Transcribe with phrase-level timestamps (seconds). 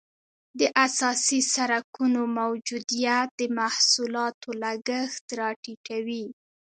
[0.59, 6.25] د اساسي سرکونو موجودیت د محصولاتو لګښت را ټیټوي